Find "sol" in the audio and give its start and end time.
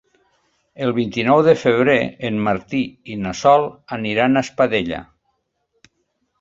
3.43-3.69